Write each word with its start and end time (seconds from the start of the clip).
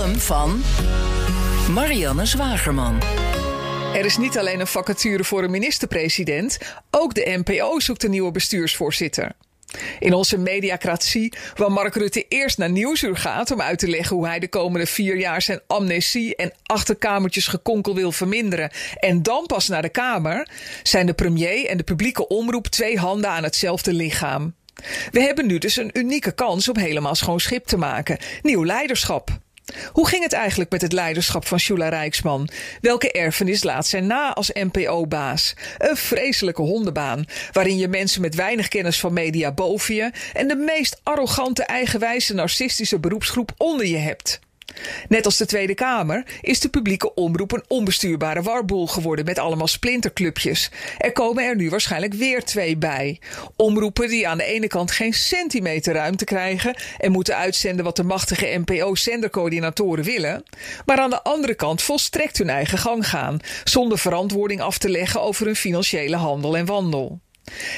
Van 0.00 0.62
Marianne 1.70 2.26
Zwagerman. 2.26 3.00
Er 3.94 4.04
is 4.04 4.16
niet 4.16 4.38
alleen 4.38 4.60
een 4.60 4.66
vacature 4.66 5.24
voor 5.24 5.42
een 5.42 5.50
minister-president, 5.50 6.58
ook 6.90 7.14
de 7.14 7.42
NPO 7.44 7.80
zoekt 7.80 8.04
een 8.04 8.10
nieuwe 8.10 8.30
bestuursvoorzitter. 8.30 9.32
In 9.98 10.14
onze 10.14 10.38
mediacratie, 10.38 11.32
waar 11.56 11.72
Mark 11.72 11.94
Rutte 11.94 12.24
eerst 12.28 12.58
naar 12.58 12.70
Nieuwsuur 12.70 13.16
gaat 13.16 13.50
om 13.50 13.60
uit 13.60 13.78
te 13.78 13.88
leggen 13.88 14.16
hoe 14.16 14.26
hij 14.26 14.38
de 14.38 14.48
komende 14.48 14.86
vier 14.86 15.18
jaar 15.18 15.42
zijn 15.42 15.60
amnesie 15.66 16.36
en 16.36 16.52
achterkamertjes 16.62 17.46
gekonkel 17.46 17.94
wil 17.94 18.12
verminderen 18.12 18.70
en 18.94 19.22
dan 19.22 19.46
pas 19.46 19.68
naar 19.68 19.82
de 19.82 19.88
Kamer, 19.88 20.48
zijn 20.82 21.06
de 21.06 21.14
premier 21.14 21.66
en 21.66 21.76
de 21.76 21.84
publieke 21.84 22.28
omroep 22.28 22.66
twee 22.66 22.98
handen 22.98 23.30
aan 23.30 23.44
hetzelfde 23.44 23.92
lichaam. 23.92 24.54
We 25.10 25.20
hebben 25.20 25.46
nu 25.46 25.58
dus 25.58 25.76
een 25.76 25.90
unieke 25.92 26.32
kans 26.32 26.68
om 26.68 26.76
helemaal 26.76 27.14
schoon 27.14 27.40
schip 27.40 27.66
te 27.66 27.76
maken. 27.76 28.18
Nieuw 28.42 28.64
leiderschap. 28.64 29.38
Hoe 29.92 30.08
ging 30.08 30.22
het 30.22 30.32
eigenlijk 30.32 30.70
met 30.70 30.82
het 30.82 30.92
leiderschap 30.92 31.46
van 31.46 31.58
Shula 31.58 31.88
Rijksman? 31.88 32.48
Welke 32.80 33.12
erfenis 33.12 33.62
laat 33.62 33.86
zij 33.86 34.00
na 34.00 34.34
als 34.34 34.50
NPO-baas? 34.52 35.54
Een 35.78 35.96
vreselijke 35.96 36.62
hondenbaan, 36.62 37.24
waarin 37.52 37.76
je 37.76 37.88
mensen 37.88 38.20
met 38.20 38.34
weinig 38.34 38.68
kennis 38.68 39.00
van 39.00 39.12
media 39.12 39.52
boven 39.52 39.94
je 39.94 40.10
en 40.32 40.48
de 40.48 40.56
meest 40.56 41.00
arrogante, 41.02 41.62
eigenwijze, 41.62 42.34
narcistische 42.34 42.98
beroepsgroep 42.98 43.52
onder 43.56 43.86
je 43.86 43.96
hebt. 43.96 44.40
Net 45.08 45.24
als 45.24 45.36
de 45.36 45.46
Tweede 45.46 45.74
Kamer 45.74 46.24
is 46.40 46.60
de 46.60 46.68
publieke 46.68 47.14
omroep 47.14 47.52
een 47.52 47.64
onbestuurbare 47.68 48.42
warboel 48.42 48.86
geworden 48.86 49.24
met 49.24 49.38
allemaal 49.38 49.66
splinterclubjes. 49.66 50.70
Er 50.98 51.12
komen 51.12 51.44
er 51.44 51.56
nu 51.56 51.70
waarschijnlijk 51.70 52.14
weer 52.14 52.44
twee 52.44 52.76
bij. 52.76 53.20
Omroepen 53.56 54.08
die 54.08 54.28
aan 54.28 54.38
de 54.38 54.44
ene 54.44 54.66
kant 54.66 54.90
geen 54.90 55.12
centimeter 55.12 55.94
ruimte 55.94 56.24
krijgen 56.24 56.74
en 56.98 57.12
moeten 57.12 57.36
uitzenden 57.36 57.84
wat 57.84 57.96
de 57.96 58.04
machtige 58.04 58.62
NPO-zendercoördinatoren 58.64 60.04
willen, 60.04 60.42
maar 60.86 60.98
aan 60.98 61.10
de 61.10 61.22
andere 61.22 61.54
kant 61.54 61.82
volstrekt 61.82 62.38
hun 62.38 62.50
eigen 62.50 62.78
gang 62.78 63.08
gaan, 63.08 63.38
zonder 63.64 63.98
verantwoording 63.98 64.60
af 64.60 64.78
te 64.78 64.88
leggen 64.88 65.22
over 65.22 65.46
hun 65.46 65.56
financiële 65.56 66.16
handel 66.16 66.56
en 66.56 66.66
wandel. 66.66 67.20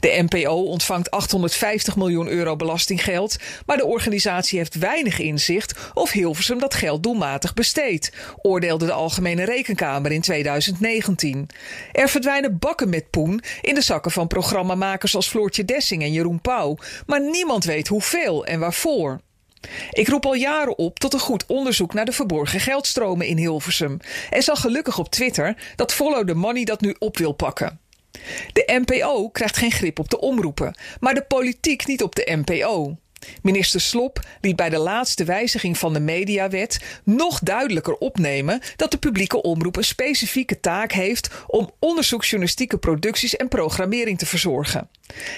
De 0.00 0.26
NPO 0.28 0.54
ontvangt 0.54 1.10
850 1.10 1.96
miljoen 1.96 2.28
euro 2.28 2.56
belastinggeld, 2.56 3.36
maar 3.66 3.76
de 3.76 3.84
organisatie 3.84 4.58
heeft 4.58 4.74
weinig 4.74 5.18
inzicht 5.18 5.74
of 5.94 6.10
Hilversum 6.10 6.58
dat 6.58 6.74
geld 6.74 7.02
doelmatig 7.02 7.54
besteedt, 7.54 8.12
oordeelde 8.42 8.86
de 8.86 8.92
Algemene 8.92 9.44
Rekenkamer 9.44 10.12
in 10.12 10.20
2019. 10.20 11.48
Er 11.92 12.08
verdwijnen 12.08 12.58
bakken 12.58 12.88
met 12.88 13.10
poen 13.10 13.40
in 13.60 13.74
de 13.74 13.82
zakken 13.82 14.10
van 14.10 14.26
programmamakers 14.26 15.16
als 15.16 15.28
Floortje 15.28 15.64
Dessing 15.64 16.02
en 16.02 16.12
Jeroen 16.12 16.40
Pauw, 16.40 16.76
maar 17.06 17.20
niemand 17.20 17.64
weet 17.64 17.88
hoeveel 17.88 18.46
en 18.46 18.60
waarvoor. 18.60 19.20
Ik 19.90 20.08
roep 20.08 20.26
al 20.26 20.34
jaren 20.34 20.78
op 20.78 20.98
tot 20.98 21.12
een 21.12 21.20
goed 21.20 21.46
onderzoek 21.46 21.94
naar 21.94 22.04
de 22.04 22.12
verborgen 22.12 22.60
geldstromen 22.60 23.26
in 23.26 23.36
Hilversum 23.36 23.98
en 24.30 24.42
zag 24.42 24.60
gelukkig 24.60 24.98
op 24.98 25.10
Twitter 25.10 25.56
dat 25.76 25.92
Follow 25.92 26.28
the 26.28 26.34
Money 26.34 26.64
dat 26.64 26.80
nu 26.80 26.94
op 26.98 27.18
wil 27.18 27.32
pakken. 27.32 27.83
De 28.52 28.82
NPO 28.84 29.28
krijgt 29.28 29.56
geen 29.56 29.72
grip 29.72 29.98
op 29.98 30.08
de 30.10 30.20
omroepen, 30.20 30.76
maar 31.00 31.14
de 31.14 31.24
politiek 31.24 31.86
niet 31.86 32.02
op 32.02 32.14
de 32.14 32.42
NPO. 32.44 32.96
Minister 33.42 33.80
Slop 33.80 34.20
liet 34.40 34.56
bij 34.56 34.70
de 34.70 34.78
laatste 34.78 35.24
wijziging 35.24 35.78
van 35.78 35.92
de 35.92 36.00
mediawet 36.00 36.80
nog 37.04 37.38
duidelijker 37.38 37.94
opnemen 37.94 38.60
dat 38.76 38.90
de 38.90 38.96
publieke 38.96 39.42
omroep 39.42 39.76
een 39.76 39.84
specifieke 39.84 40.60
taak 40.60 40.92
heeft 40.92 41.30
om 41.46 41.70
onderzoeksjournalistieke 41.78 42.78
producties 42.78 43.36
en 43.36 43.48
programmering 43.48 44.18
te 44.18 44.26
verzorgen. 44.26 44.88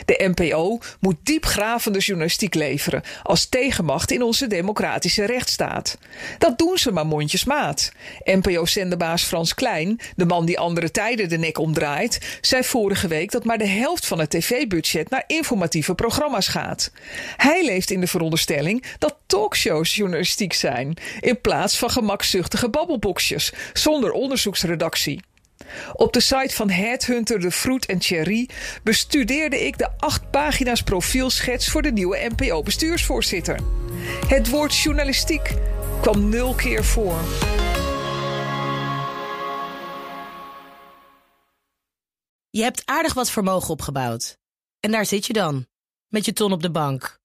De 0.05 0.33
NPO 0.35 0.79
moet 1.01 1.17
diepgravende 1.23 1.99
journalistiek 1.99 2.55
leveren 2.55 3.03
als 3.23 3.47
tegenmacht 3.47 4.11
in 4.11 4.23
onze 4.23 4.47
democratische 4.47 5.25
rechtsstaat. 5.25 5.99
Dat 6.39 6.59
doen 6.59 6.79
ze 6.79 6.93
maar 6.93 7.07
mondjesmaat. 7.07 7.93
NPO-zenderbaas 8.25 9.23
Frans 9.23 9.55
Klein, 9.55 10.01
de 10.17 10.25
man 10.25 10.47
die 10.47 10.59
andere 10.59 10.91
tijden 10.91 11.29
de 11.29 11.39
nek 11.39 11.59
omdraait, 11.59 12.39
zei 12.41 12.65
vorige 12.65 13.09
week 13.09 13.31
dat 13.31 13.45
maar 13.45 13.59
de 13.59 13.67
helft 13.67 14.07
van 14.07 14.19
het 14.19 14.31
tv-budget 14.31 15.11
naar 15.11 15.25
informatieve 15.27 15.95
programma's 15.95 16.49
gaat. 16.49 16.91
Hij 17.37 17.65
leeft 17.77 17.91
in 17.91 18.01
de 18.01 18.07
veronderstelling 18.07 18.85
dat 18.99 19.17
talkshows 19.27 19.95
journalistiek 19.95 20.53
zijn, 20.53 20.97
in 21.21 21.41
plaats 21.41 21.79
van 21.79 21.91
gemakzuchtige 21.91 22.71
babbelboxjes 22.71 23.53
zonder 23.73 24.13
onderzoeksredactie. 24.13 25.21
Op 25.93 26.13
de 26.13 26.21
site 26.21 26.55
van 26.55 26.71
Headhunter 26.71 27.41
de 27.41 27.51
Fruit 27.51 27.87
en 27.87 28.01
Cherry 28.01 28.49
bestudeerde 28.83 29.67
ik 29.67 29.79
de 29.79 29.89
acht 29.99 30.31
pagina's 30.31 30.83
profielschets 30.83 31.69
voor 31.69 31.83
de 31.83 31.93
nieuwe 31.93 32.31
NPO-bestuursvoorzitter. 32.37 33.59
Het 34.29 34.49
woord 34.49 34.77
journalistiek 34.77 35.55
kwam 36.01 36.29
nul 36.29 36.55
keer 36.55 36.85
voor. 36.85 37.19
Je 42.51 42.63
hebt 42.63 42.83
aardig 42.85 43.15
wat 43.15 43.31
vermogen 43.31 43.71
opgebouwd. 43.71 44.39
En 44.81 44.91
daar 44.91 45.07
zit 45.07 45.27
je 45.27 45.33
dan, 45.33 45.67
met 46.09 46.25
je 46.25 46.33
ton 46.33 46.53
op 46.53 46.63
de 46.63 46.71
bank. 46.71 47.25